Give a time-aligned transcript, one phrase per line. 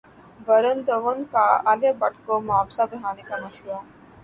[0.47, 3.79] ورن دھون کا عالیہ بھٹ کو معاوضہ بڑھانے کا مشورہ